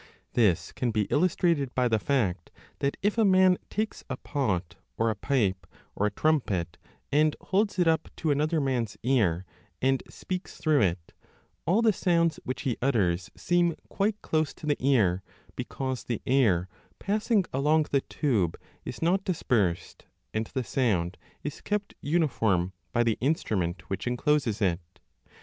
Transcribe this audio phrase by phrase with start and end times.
[0.33, 4.77] This can be illustrated by the fact that if a man takes a* pot J
[4.97, 6.79] or a pipe or a trumpet
[7.11, 9.45] and holds it up to another man s ear
[9.79, 11.13] and speaks through it,
[11.67, 15.21] all the sounds which he utters seem 30 quite close to the ear,
[15.55, 21.93] because the air passing along the tube is not dispersed and the sound is kept
[22.01, 24.79] uniform by the instrument which encloses it.